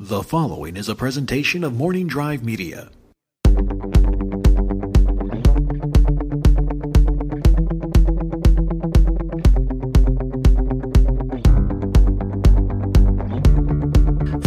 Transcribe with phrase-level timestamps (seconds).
[0.00, 2.90] The following is a presentation of Morning Drive Media.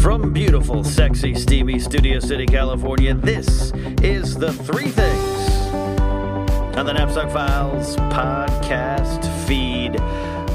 [0.01, 3.71] From beautiful, sexy, steamy Studio City, California, this
[4.01, 5.47] is The Three Things
[6.77, 9.95] on the Napzok Files podcast feed.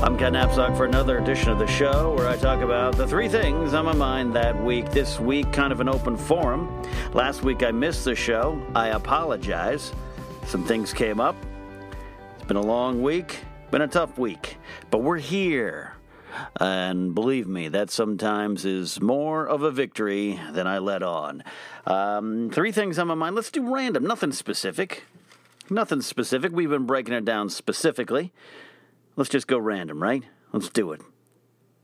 [0.03, 3.29] I'm Ken Napzok for another edition of the show where I talk about the three
[3.29, 4.91] things on my mind that week.
[4.91, 6.83] This week, kind of an open forum.
[7.13, 8.61] Last week, I missed the show.
[8.75, 9.93] I apologize.
[10.47, 11.37] Some things came up.
[12.35, 14.57] It's been a long week, been a tough week,
[14.91, 15.95] but we're here.
[16.59, 21.45] And believe me, that sometimes is more of a victory than I let on.
[21.87, 23.37] Um, three things on my mind.
[23.37, 25.05] Let's do random, nothing specific.
[25.71, 26.51] Nothing specific.
[26.53, 28.33] We've been breaking it down specifically.
[29.15, 30.25] Let's just go random, right?
[30.53, 31.03] Let's do it.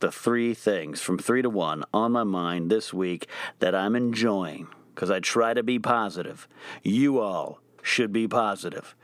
[0.00, 4.68] The three things from three to one on my mind this week that I'm enjoying
[4.94, 6.48] because I try to be positive.
[6.82, 8.96] You all should be positive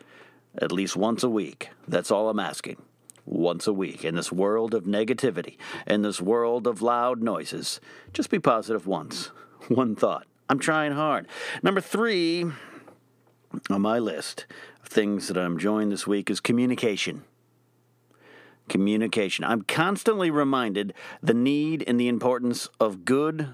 [0.57, 1.69] at least once a week.
[1.87, 2.81] That's all I'm asking.
[3.27, 7.79] Once a week in this world of negativity, in this world of loud noises.
[8.15, 9.27] Just be positive once.
[9.69, 10.27] One thought.
[10.49, 11.27] I'm trying hard.
[11.63, 12.47] Number three
[13.69, 14.47] on my list
[14.83, 17.25] of things that I'm enjoying this week is communication.
[18.69, 19.45] Communication.
[19.45, 23.49] I'm constantly reminded the need and the importance of good,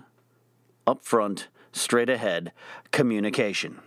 [0.86, 2.52] upfront, straight ahead
[2.90, 3.80] communication.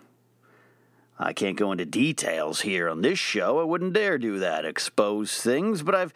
[1.18, 3.60] I can't go into details here on this show.
[3.60, 6.14] I wouldn't dare do that, expose things, but I've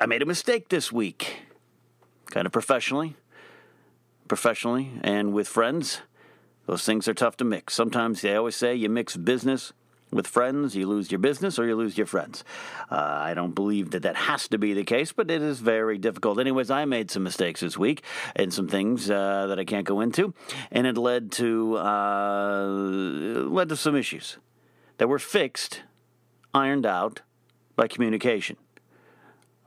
[0.00, 1.42] I made a mistake this week.
[2.30, 3.16] Kind of professionally.
[4.28, 6.02] Professionally and with friends.
[6.66, 7.74] Those things are tough to mix.
[7.74, 9.72] Sometimes they always say you mix business
[10.10, 12.44] with friends, you lose your business or you lose your friends.
[12.90, 15.98] Uh, I don't believe that that has to be the case, but it is very
[15.98, 16.38] difficult.
[16.38, 18.02] Anyways, I made some mistakes this week
[18.34, 20.32] and some things uh, that I can't go into,
[20.70, 24.38] and it led to uh, led to some issues
[24.98, 25.82] that were fixed,
[26.54, 27.22] ironed out
[27.74, 28.56] by communication.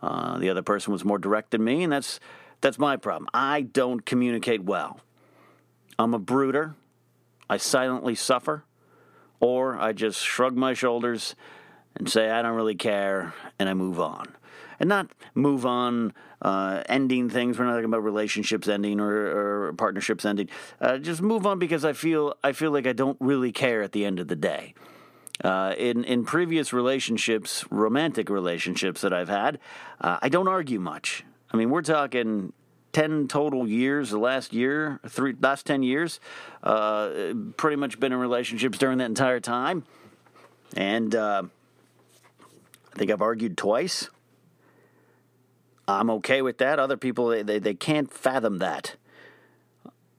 [0.01, 2.19] Uh, the other person was more direct than me, and that's
[2.61, 3.27] that's my problem.
[3.33, 5.01] I don't communicate well.
[5.97, 6.75] I'm a brooder.
[7.49, 8.63] I silently suffer
[9.39, 11.35] or I just shrug my shoulders
[11.95, 14.35] and say, I don't really care, and I move on.
[14.79, 17.59] And not move on, uh, ending things.
[17.59, 20.49] We're not talking about relationships ending or, or partnerships ending.
[20.79, 23.91] Uh, just move on because I feel I feel like I don't really care at
[23.91, 24.73] the end of the day.
[25.43, 29.59] Uh, in in previous relationships, romantic relationships that I've had,
[29.99, 31.25] uh, I don't argue much.
[31.51, 32.53] I mean, we're talking
[32.93, 36.19] 10 total years, the last year, three, last 10 years,
[36.63, 39.83] uh, pretty much been in relationships during that entire time.
[40.75, 41.43] And uh,
[42.93, 44.09] I think I've argued twice.
[45.87, 46.79] I'm okay with that.
[46.79, 48.95] Other people, they, they, they can't fathom that.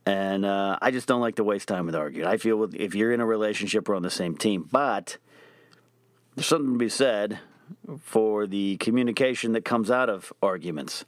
[0.06, 2.26] And uh, I just don't like to waste time with arguing.
[2.26, 4.68] I feel if you're in a relationship, we're on the same team.
[4.70, 5.18] But
[6.34, 7.38] there's something to be said
[8.00, 11.04] for the communication that comes out of arguments.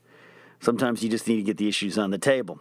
[0.62, 2.60] Sometimes you just need to get the issues on the table.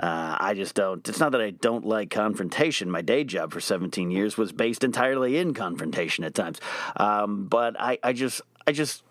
[0.00, 1.08] Uh, I just don't.
[1.08, 2.90] It's not that I don't like confrontation.
[2.90, 6.60] My day job for 17 years was based entirely in confrontation at times.
[6.96, 9.04] Um, but I, I just, I just,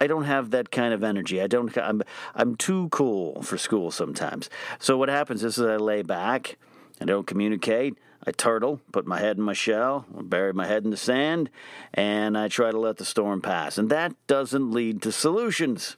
[0.00, 1.40] I don't have that kind of energy.
[1.40, 1.76] I don't.
[1.78, 2.02] I'm,
[2.34, 4.50] I'm too cool for school sometimes.
[4.80, 6.58] So what happens is I lay back.
[7.00, 7.96] I don't communicate.
[8.26, 11.50] I turtle, put my head in my shell, bury my head in the sand,
[11.94, 13.78] and I try to let the storm pass.
[13.78, 15.96] And that doesn't lead to solutions.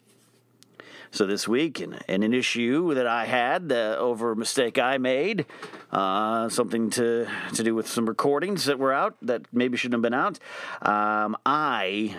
[1.13, 4.97] So this week, in, in an issue that I had uh, over a mistake I
[4.99, 5.45] made,
[5.91, 10.03] uh, something to to do with some recordings that were out that maybe shouldn't have
[10.03, 10.39] been out,
[10.83, 12.17] um, I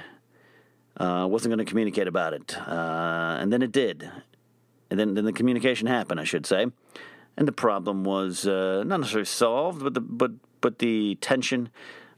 [0.97, 4.11] uh, wasn't going to communicate about it, uh, and then it did,
[4.89, 6.67] and then then the communication happened, I should say,
[7.37, 11.69] and the problem was uh, not necessarily solved, but the but but the tension.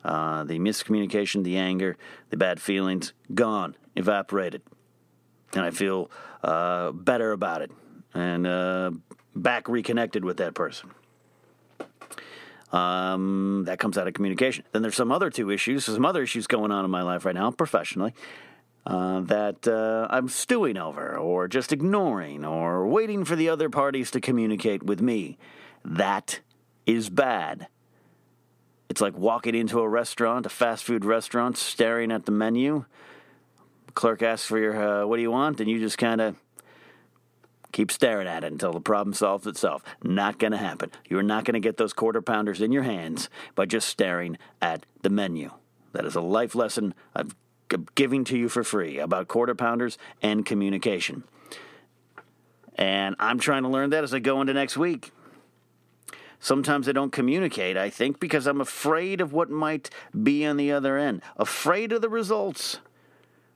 [0.06, 1.96] Uh, the miscommunication, the anger,
[2.30, 4.62] the bad feelings, gone, evaporated
[5.56, 6.10] and I feel
[6.44, 7.72] uh, better about it
[8.14, 8.92] and uh,
[9.36, 10.92] back reconnected with that person.
[12.72, 14.66] Um, that comes out of communication.
[14.72, 17.36] Then there's some other two issues, some other issues going on in my life right
[17.36, 18.16] now, professionally,
[18.88, 24.10] uh, that uh, I'm stewing over, or just ignoring, or waiting for the other parties
[24.12, 25.38] to communicate with me.
[25.86, 26.40] That
[26.88, 27.68] is bad.
[28.90, 32.86] It's like walking into a restaurant, a fast food restaurant, staring at the menu.
[33.94, 35.60] Clerk asks for your, uh, what do you want?
[35.60, 36.36] And you just kind of
[37.72, 39.84] keep staring at it until the problem solves itself.
[40.04, 40.92] Not going to happen.
[41.10, 44.86] You're not going to get those quarter pounders in your hands by just staring at
[45.02, 45.52] the menu.
[45.94, 47.36] That is a life lesson I've
[47.96, 51.24] giving to you for free about quarter pounders and communication.
[52.76, 55.12] And I'm trying to learn that as I go into next week.
[56.40, 59.90] Sometimes I don't communicate, I think, because I'm afraid of what might
[60.24, 62.80] be on the other end, afraid of the results.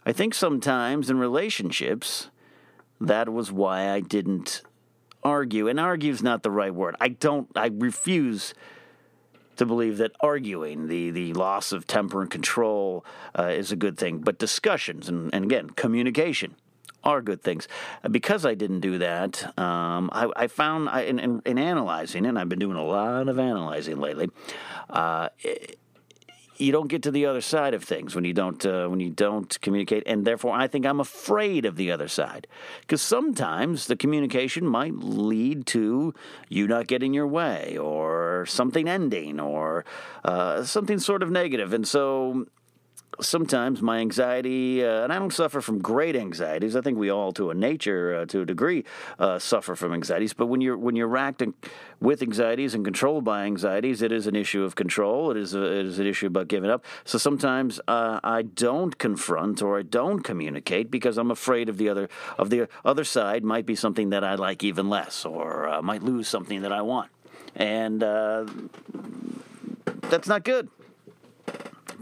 [0.07, 2.29] I think sometimes in relationships,
[3.01, 4.61] that was why I didn't
[5.21, 5.67] argue.
[5.67, 6.95] And argue is not the right word.
[7.01, 8.53] I don't, I refuse
[9.57, 13.03] to believe that arguing, the, the loss of temper and control,
[13.37, 14.19] uh, is a good thing.
[14.19, 16.55] But discussions, and, and again, communication,
[17.03, 17.67] are good things.
[18.09, 22.39] Because I didn't do that, um, I, I, found I, in, in, in, analyzing, and
[22.39, 24.29] I've been doing a lot of analyzing lately.
[24.89, 25.27] Uh,
[26.59, 29.09] you don't get to the other side of things when you don't uh, when you
[29.09, 32.47] don't communicate, and therefore I think I'm afraid of the other side.
[32.81, 36.13] Because sometimes the communication might lead to
[36.49, 39.85] you not getting your way or something ending or
[40.23, 42.47] uh, something sort of negative, and so
[43.19, 46.75] sometimes my anxiety, uh, and I don't suffer from great anxieties.
[46.75, 48.83] I think we all, to a nature, uh, to a degree,
[49.19, 50.33] uh, suffer from anxieties.
[50.33, 51.43] But when you're when you're racked
[51.99, 55.31] with anxieties and controlled by anxieties, it is an issue of control.
[55.31, 56.85] It is a, it is an issue about giving up.
[57.05, 61.89] So sometimes uh, I don't confront or I don't communicate because I'm afraid of the
[61.89, 65.81] other of the other side might be something that I like even less, or uh,
[65.81, 67.09] might lose something that I want,
[67.55, 68.45] and uh,
[70.09, 70.69] that's not good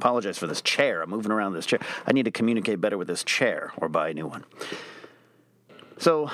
[0.05, 1.01] apologize for this chair.
[1.01, 1.79] I'm moving around this chair.
[2.05, 4.45] I need to communicate better with this chair or buy a new one.
[5.97, 6.29] So,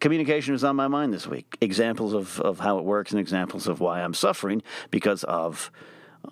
[0.00, 1.56] communication is on my mind this week.
[1.62, 5.70] Examples of, of how it works and examples of why I'm suffering because of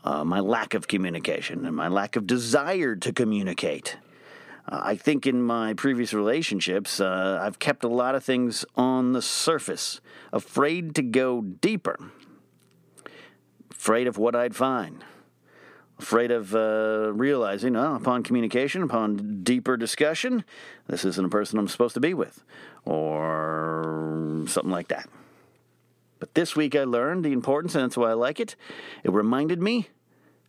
[0.04, 3.96] uh, my lack of communication and my lack of desire to communicate.
[4.68, 9.14] Uh, I think in my previous relationships, uh, I've kept a lot of things on
[9.14, 10.02] the surface,
[10.34, 11.96] afraid to go deeper,
[13.70, 15.02] afraid of what I'd find
[15.98, 20.44] afraid of uh, realizing, well, upon communication, upon deeper discussion,
[20.86, 22.44] this isn't a person I'm supposed to be with,
[22.84, 25.08] or something like that.
[26.20, 28.56] But this week I learned the importance, and that's why I like it.
[29.04, 29.88] It reminded me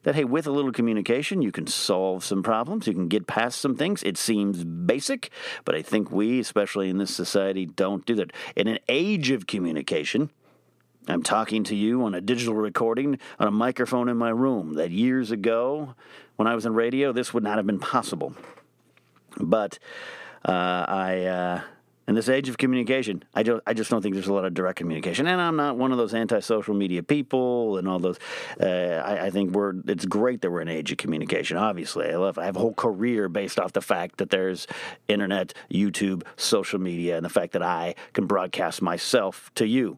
[0.03, 3.59] that, hey, with a little communication, you can solve some problems, you can get past
[3.59, 4.01] some things.
[4.03, 5.29] It seems basic,
[5.65, 8.31] but I think we, especially in this society, don't do that.
[8.55, 10.31] In an age of communication,
[11.07, 14.75] I'm talking to you on a digital recording on a microphone in my room.
[14.75, 15.95] That years ago,
[16.35, 18.35] when I was in radio, this would not have been possible.
[19.37, 19.79] But
[20.45, 20.51] uh,
[20.87, 21.61] I, uh,
[22.07, 24.77] in this age of communication, I, I just don't think there's a lot of direct
[24.77, 25.25] communication.
[25.25, 28.19] And I'm not one of those anti-social media people and all those.
[28.59, 29.73] Uh, I, I, think we're.
[29.87, 31.57] It's great that we're in an age of communication.
[31.57, 32.37] Obviously, I love.
[32.37, 34.67] I have a whole career based off the fact that there's
[35.07, 39.97] internet, YouTube, social media, and the fact that I can broadcast myself to you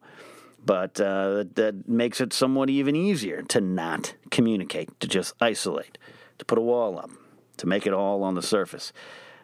[0.64, 5.98] but uh, that makes it somewhat even easier to not communicate, to just isolate,
[6.38, 7.10] to put a wall up,
[7.58, 8.94] to make it all on the surface.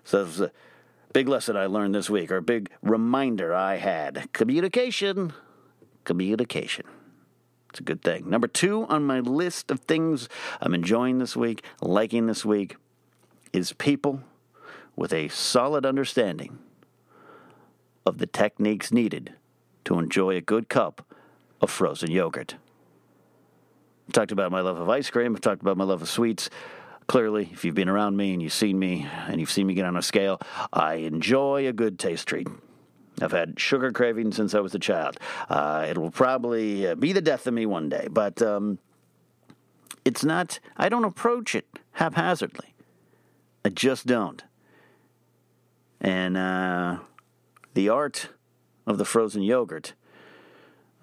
[0.03, 0.51] So it's a
[1.13, 4.31] big lesson I learned this week, or a big reminder I had.
[4.33, 5.33] Communication.
[6.03, 6.85] Communication.
[7.71, 8.29] It's a good thing.
[8.29, 10.29] Number two on my list of things
[10.61, 12.77] I'm enjoying this week, liking this week,
[13.51, 14.21] is people
[14.95, 16.59] with a solid understanding
[18.05, 19.33] of the techniques needed
[19.87, 21.05] to enjoy a good cup
[21.61, 22.55] of frozen yogurt.
[24.05, 25.33] I've talked about my love of ice cream.
[25.33, 26.49] I've talked about my love of sweets.
[27.07, 29.85] Clearly, if you've been around me and you've seen me and you've seen me get
[29.85, 30.41] on a scale,
[30.73, 32.49] I enjoy a good taste treat.
[33.21, 35.21] I've had sugar cravings since I was a child.
[35.47, 38.79] Uh, it will probably uh, be the death of me one day, but um,
[40.03, 42.73] it's not, I don't approach it haphazardly.
[43.63, 44.43] I just don't.
[46.01, 46.97] And uh,
[47.73, 48.31] the art
[48.87, 49.93] of the frozen yogurt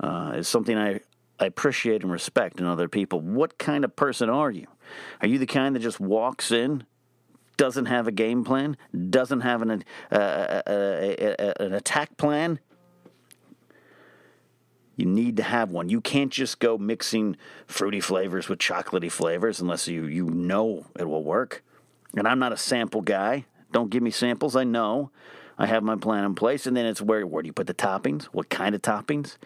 [0.00, 1.00] uh, is something I,
[1.38, 3.20] I appreciate and respect in other people.
[3.20, 4.66] What kind of person are you?
[5.20, 6.84] Are you the kind that just walks in,
[7.56, 8.76] doesn't have a game plan,
[9.10, 12.58] doesn't have an, uh, uh, uh an attack plan?
[14.96, 15.88] You need to have one.
[15.88, 17.36] You can't just go mixing
[17.66, 21.64] fruity flavors with chocolatey flavors unless you, you know it will work.
[22.16, 23.46] And I'm not a sample guy.
[23.72, 24.54] Don't give me samples.
[24.54, 25.10] I know.
[25.58, 27.74] I have my plan in place, and then it's where where do you put the
[27.74, 28.24] toppings?
[28.24, 29.36] What kind of toppings?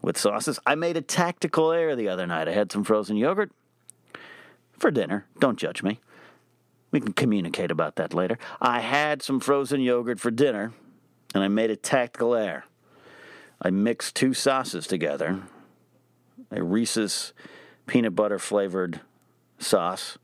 [0.00, 0.58] With sauces.
[0.66, 2.48] I made a tactical error the other night.
[2.48, 3.52] I had some frozen yogurt
[4.78, 5.26] for dinner.
[5.38, 6.00] Don't judge me.
[6.90, 8.38] We can communicate about that later.
[8.60, 10.72] I had some frozen yogurt for dinner,
[11.34, 12.64] and I made a tactical error.
[13.60, 15.42] I mixed two sauces together
[16.50, 17.32] a Reese's
[17.86, 19.00] peanut butter flavored
[19.58, 20.18] sauce,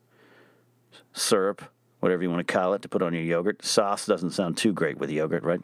[1.12, 1.62] syrup,
[2.00, 3.64] whatever you want to call it, to put on your yogurt.
[3.64, 5.60] Sauce doesn't sound too great with yogurt, right?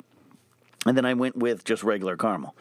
[0.86, 2.54] And then I went with just regular caramel.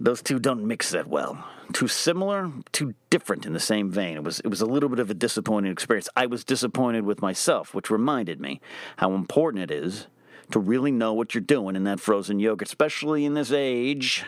[0.00, 1.44] Those two don't mix that well.
[1.72, 4.16] Too similar, too different in the same vein.
[4.16, 6.08] It was it was a little bit of a disappointing experience.
[6.16, 8.60] I was disappointed with myself, which reminded me
[8.96, 10.08] how important it is
[10.50, 14.24] to really know what you're doing in that frozen yogurt, especially in this age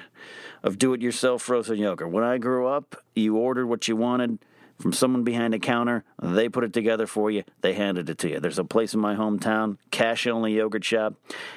[0.63, 2.11] of do-it-yourself frozen yogurt.
[2.11, 4.39] When I grew up, you ordered what you wanted
[4.79, 6.05] from someone behind a counter.
[6.21, 7.45] They put it together for you.
[7.61, 8.41] They handed it to you.
[8.41, 11.15] There's a place in my hometown, cash only yogurt shop,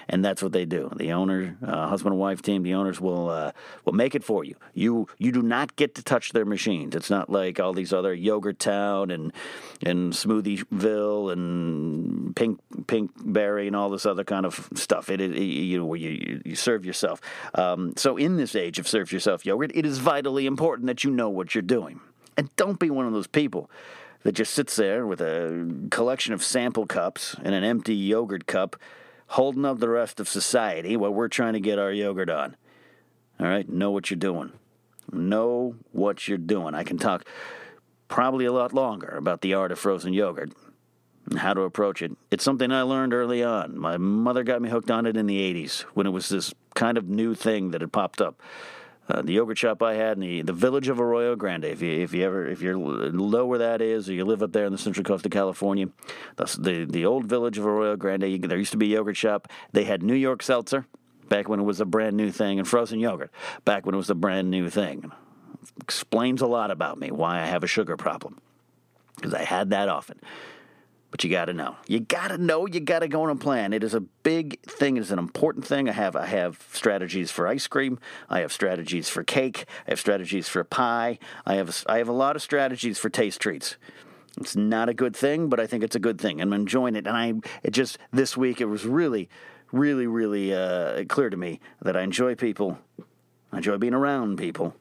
[0.08, 0.92] and that's what they do.
[0.96, 3.52] The owner, uh, husband and wife team, the owners will uh,
[3.86, 4.56] will make it for you.
[4.74, 6.96] You you do not get to touch their machines.
[6.96, 9.34] It's not like all these other Yogurt Town and
[9.86, 15.10] and Smoothieville and Pink Pinkberry and all this other kind of stuff.
[15.10, 17.22] It, it you know where you, you serve yourself.
[17.56, 21.12] Um, so in this age of serve yourself yogurt, it is vitally important that you
[21.12, 22.00] know what you're doing.
[22.38, 23.70] And don't be one of those people
[24.24, 28.76] that just sits there with a collection of sample cups and an empty yogurt cup
[29.28, 32.56] holding up the rest of society while we're trying to get our yogurt on.
[33.40, 33.68] All right?
[33.68, 34.54] Know what you're doing.
[35.12, 36.76] Know what you're doing.
[36.76, 37.26] I can talk
[38.08, 40.52] probably a lot longer about the art of frozen yogurt
[41.30, 42.12] and how to approach it.
[42.32, 43.78] It's something I learned early on.
[43.78, 46.98] My mother got me hooked on it in the 80s when it was this kind
[46.98, 48.42] of new thing that had popped up.
[49.10, 51.66] Uh, the yogurt shop I had in the, the village of Arroyo Grande.
[51.66, 52.78] If you if you ever if you
[53.14, 55.88] know where that is, or you live up there in the central coast of California,
[56.36, 58.42] the the, the old village of Arroyo Grande.
[58.44, 59.48] There used to be a yogurt shop.
[59.72, 60.86] They had New York seltzer
[61.30, 63.32] back when it was a brand new thing, and frozen yogurt
[63.66, 65.12] back when it was a brand new thing.
[65.82, 68.40] Explains a lot about me why I have a sugar problem
[69.16, 70.20] because I had that often.
[71.10, 71.78] But you got to know.
[71.88, 72.66] You got to know.
[72.66, 73.72] You got to go on a plan.
[73.72, 74.98] It is a big thing.
[74.98, 75.88] It is an important thing.
[75.88, 77.98] I have I have strategies for ice cream.
[78.30, 79.66] I have strategies for cake.
[79.88, 81.18] I have strategies for pie.
[81.46, 83.78] I have I have a lot of strategies for taste treats.
[84.38, 86.42] It's not a good thing, but I think it's a good thing.
[86.42, 87.34] I'm enjoying it, and I
[87.64, 89.30] it just this week it was really,
[89.72, 92.80] really, really uh, clear to me that I enjoy people.
[93.52, 94.76] I enjoy being around people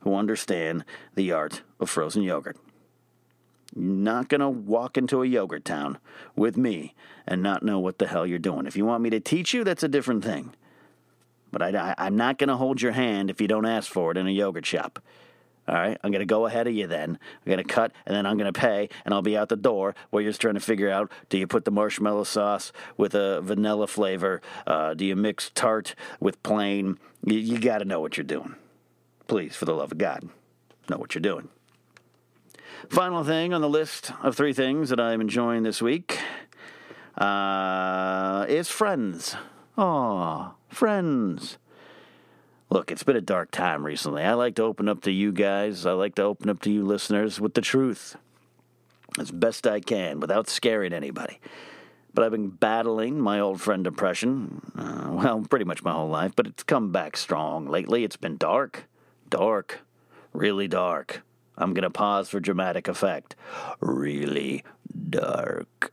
[0.00, 0.84] who understand
[1.14, 2.56] the art of frozen yogurt
[3.74, 5.98] not going to walk into a yogurt town
[6.36, 6.94] with me
[7.26, 8.66] and not know what the hell you're doing.
[8.66, 10.54] If you want me to teach you, that's a different thing.
[11.50, 14.16] But I, am not going to hold your hand if you don't ask for it
[14.16, 15.02] in a yogurt shop.
[15.68, 17.10] All right, I'm going to go ahead of you then.
[17.10, 19.56] I'm going to cut and then I'm going to pay and I'll be out the
[19.56, 23.14] door while you're just trying to figure out do you put the marshmallow sauce with
[23.14, 24.42] a vanilla flavor?
[24.66, 26.98] Uh, do you mix tart with plain?
[27.24, 28.56] You, you got to know what you're doing.
[29.28, 30.28] Please, for the love of God,
[30.90, 31.48] know what you're doing.
[32.88, 36.18] Final thing on the list of three things that I'm enjoying this week
[37.16, 39.36] uh, is friends.
[39.78, 41.58] Aw, friends.
[42.70, 44.22] Look, it's been a dark time recently.
[44.22, 45.86] I like to open up to you guys.
[45.86, 48.16] I like to open up to you listeners with the truth
[49.18, 51.38] as best I can without scaring anybody.
[52.14, 56.32] But I've been battling my old friend depression, uh, well, pretty much my whole life,
[56.34, 57.68] but it's come back strong.
[57.68, 58.86] Lately, it's been dark,
[59.30, 59.80] dark,
[60.32, 61.22] really dark.
[61.56, 63.36] I'm going to pause for dramatic effect.
[63.80, 64.64] Really
[65.10, 65.92] dark.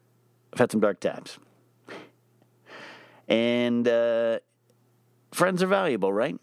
[0.53, 1.37] I've had some dark times.
[3.27, 4.39] And uh,
[5.31, 6.39] friends are valuable, right?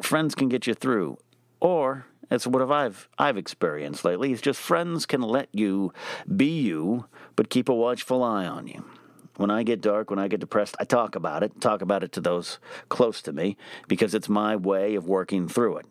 [0.00, 1.18] Friends can get you through.
[1.60, 5.92] Or, that's what I've, I've experienced lately, it's just friends can let you
[6.34, 8.84] be you, but keep a watchful eye on you.
[9.36, 12.12] When I get dark, when I get depressed, I talk about it, talk about it
[12.12, 12.58] to those
[12.88, 13.56] close to me,
[13.88, 15.86] because it's my way of working through it.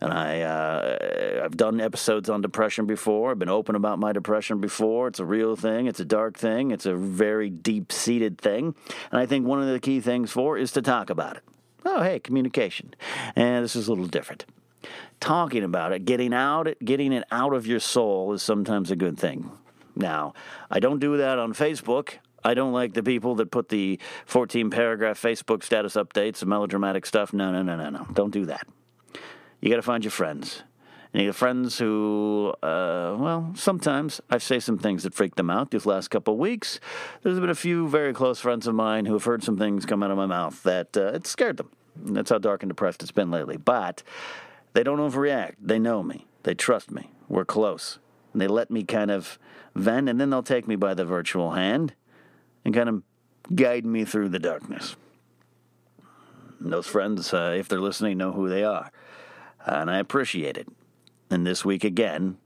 [0.00, 3.30] And I, uh, I've done episodes on depression before.
[3.30, 5.08] I've been open about my depression before.
[5.08, 5.86] It's a real thing.
[5.86, 6.70] It's a dark thing.
[6.70, 8.74] It's a very deep seated thing.
[9.10, 11.42] And I think one of the key things for is to talk about it.
[11.86, 12.94] Oh, hey, communication.
[13.34, 14.44] And this is a little different.
[15.18, 18.96] Talking about it, getting out, it, getting it out of your soul is sometimes a
[18.96, 19.50] good thing.
[19.94, 20.34] Now,
[20.70, 22.18] I don't do that on Facebook.
[22.44, 27.06] I don't like the people that put the 14 paragraph Facebook status updates and melodramatic
[27.06, 27.32] stuff.
[27.32, 28.06] No, no, no, no, no.
[28.12, 28.68] Don't do that
[29.60, 30.62] you got to find your friends.
[31.12, 35.48] And you have friends who, uh, well, sometimes I say some things that freak them
[35.48, 35.70] out.
[35.70, 36.78] These last couple of weeks,
[37.22, 40.02] there's been a few very close friends of mine who have heard some things come
[40.02, 41.70] out of my mouth that uh, it scared them.
[42.04, 43.56] And that's how dark and depressed it's been lately.
[43.56, 44.02] But
[44.74, 45.54] they don't overreact.
[45.58, 46.26] They know me.
[46.42, 47.10] They trust me.
[47.28, 47.98] We're close.
[48.34, 49.38] And they let me kind of
[49.74, 51.94] vent, and then they'll take me by the virtual hand
[52.62, 53.02] and kind of
[53.54, 54.96] guide me through the darkness.
[56.60, 58.90] And those friends, uh, if they're listening, know who they are
[59.66, 60.68] and I appreciate it.
[61.30, 62.38] And this week again,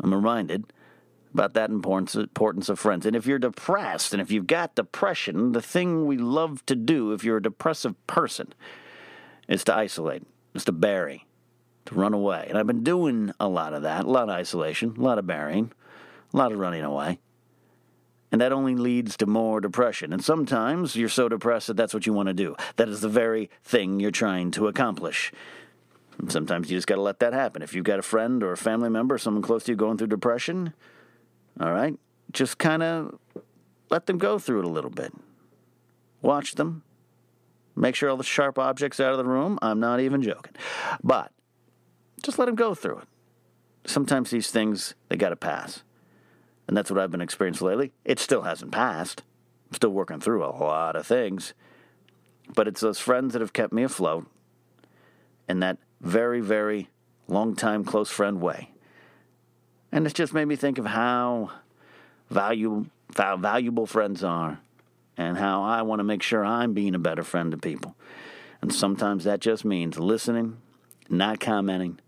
[0.00, 0.72] I'm reminded
[1.32, 3.06] about that importance, importance of friends.
[3.06, 7.12] And if you're depressed and if you've got depression, the thing we love to do
[7.12, 8.54] if you're a depressive person
[9.48, 10.22] is to isolate,
[10.54, 11.26] is to bury,
[11.86, 12.46] to run away.
[12.48, 15.26] And I've been doing a lot of that, a lot of isolation, a lot of
[15.26, 15.72] burying,
[16.32, 17.18] a lot of running away.
[18.30, 20.12] And that only leads to more depression.
[20.12, 22.56] And sometimes you're so depressed that that's what you want to do.
[22.76, 25.32] That is the very thing you're trying to accomplish.
[26.26, 27.62] Sometimes you just got to let that happen.
[27.62, 29.98] If you've got a friend or a family member, or someone close to you going
[29.98, 30.74] through depression,
[31.60, 31.96] all right,
[32.32, 33.18] just kind of
[33.90, 35.12] let them go through it a little bit.
[36.20, 36.82] Watch them.
[37.76, 39.58] Make sure all the sharp objects out of the room.
[39.62, 40.54] I'm not even joking.
[41.02, 41.30] But
[42.22, 43.08] just let them go through it.
[43.86, 45.84] Sometimes these things, they got to pass.
[46.66, 47.92] And that's what I've been experiencing lately.
[48.04, 49.22] It still hasn't passed.
[49.70, 51.54] I'm still working through a lot of things.
[52.54, 54.26] But it's those friends that have kept me afloat
[55.46, 56.88] and that very, very
[57.26, 58.70] long time close friend way.
[59.90, 61.50] And it's just made me think of how
[62.30, 62.86] valuable,
[63.16, 64.60] how valuable friends are
[65.16, 67.96] and how I want to make sure I'm being a better friend to people.
[68.60, 70.58] And sometimes that just means listening,
[71.08, 72.00] not commenting,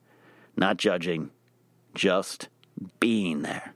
[0.56, 1.30] not judging,
[1.94, 2.49] just
[2.99, 3.75] being there.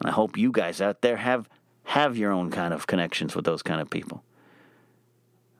[0.00, 1.48] And I hope you guys out there have
[1.84, 4.24] have your own kind of connections with those kind of people.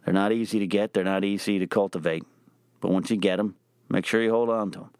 [0.04, 2.24] They're not easy to get, they're not easy to cultivate,
[2.84, 3.54] but once you get them,
[3.88, 4.90] make sure you hold on to them.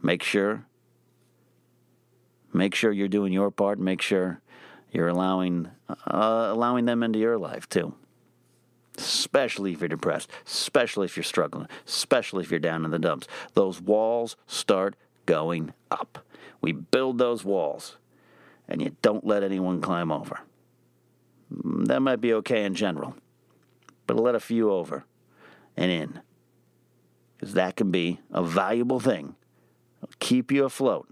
[0.00, 0.64] Make sure
[2.54, 4.40] make sure you're doing your part, make sure
[4.90, 7.94] you're allowing uh, allowing them into your life too.
[8.96, 13.26] Especially if you're depressed, especially if you're struggling, especially if you're down in the dumps.
[13.52, 16.24] Those walls start going up.
[16.62, 17.98] We build those walls
[18.66, 20.40] and you don't let anyone climb over.
[21.50, 23.14] That might be okay in general,
[24.06, 25.04] but let a few over
[25.76, 26.22] and in.
[27.36, 29.34] Because that can be a valuable thing.
[30.02, 31.08] It'll keep you afloat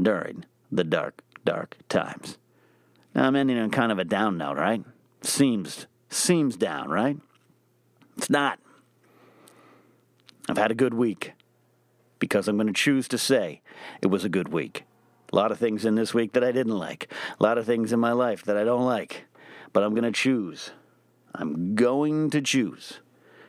[0.00, 2.38] during the dark, dark times.
[3.14, 4.84] Now I'm ending on kind of a down note, right?
[5.22, 7.18] Seems seems down, right?
[8.16, 8.58] It's not.
[10.48, 11.32] I've had a good week
[12.18, 13.60] because I'm going to choose to say
[14.00, 14.84] it was a good week.
[15.32, 17.12] A lot of things in this week that I didn't like.
[17.38, 19.24] A lot of things in my life that I don't like.
[19.72, 20.70] But I'm going to choose.
[21.34, 23.00] I'm going to choose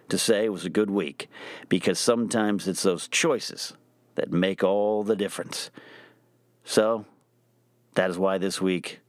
[0.10, 1.30] to say it was a good week
[1.67, 3.74] because sometimes it's those choices
[4.15, 5.72] that make all the difference.
[6.63, 7.06] So,
[7.95, 9.00] that is why this week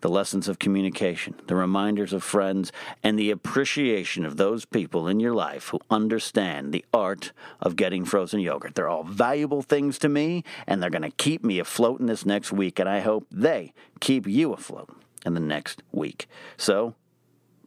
[0.00, 5.20] the lessons of communication, the reminders of friends, and the appreciation of those people in
[5.20, 8.74] your life who understand the art of getting frozen yogurt.
[8.74, 12.24] They're all valuable things to me, and they're going to keep me afloat in this
[12.24, 14.90] next week, and I hope they keep you afloat
[15.26, 16.28] in the next week.
[16.56, 16.94] So,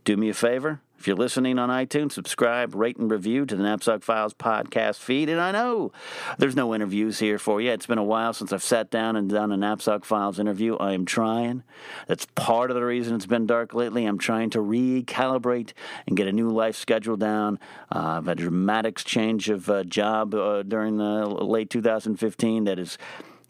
[0.04, 3.64] do me a favor if you're listening on iTunes, subscribe, rate, and review to the
[3.64, 5.30] Napzok Files podcast feed.
[5.30, 5.92] And I know
[6.38, 7.72] there's no interviews here for you.
[7.72, 10.76] It's been a while since I've sat down and done a Napzok Files interview.
[10.76, 11.64] I am trying.
[12.06, 14.06] That's part of the reason it's been dark lately.
[14.06, 15.74] I'm trying to recalibrate
[16.06, 17.58] and get a new life schedule down.
[17.92, 22.78] Uh, I've had a dramatic change of uh, job uh, during the late 2015 that
[22.78, 23.00] is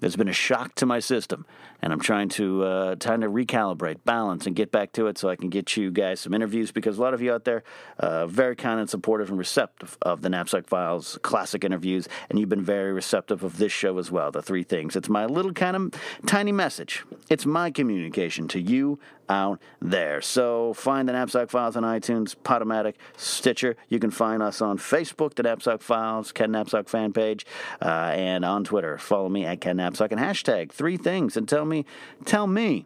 [0.02, 1.46] there's been a shock to my system,
[1.82, 5.30] and I'm trying to uh, trying to recalibrate, balance, and get back to it so
[5.30, 7.64] I can get you guys some interviews because a lot of you out there
[8.00, 12.50] uh, very kind and supportive and receptive of the Napzok Files classic interviews, and you've
[12.50, 14.32] been very receptive of this show as well.
[14.32, 14.96] The three things.
[14.96, 15.94] It's my little kind of
[16.26, 17.06] tiny message.
[17.30, 19.00] It's my communication to you
[19.32, 20.22] out there.
[20.22, 23.76] So find the Napzok Files on iTunes, Podomatic, Stitcher.
[23.88, 27.46] You can find us on Facebook, the Napzok Files, Ken Napzok fan page,
[27.82, 28.98] uh, and on Twitter.
[28.98, 31.86] Follow me at Ken Napzok and hashtag three things and tell me,
[32.26, 32.86] tell me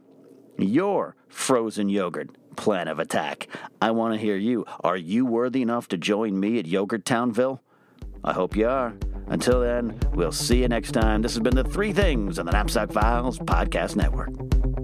[0.58, 3.48] your frozen yogurt plan of attack.
[3.82, 4.66] I want to hear you.
[4.82, 7.60] Are you worthy enough to join me at Yogurt Townville?
[8.24, 8.94] I hope you are.
[9.28, 11.22] Until then, we'll see you next time.
[11.22, 14.75] This has been the Three Things on the Napzok Files Podcast Network.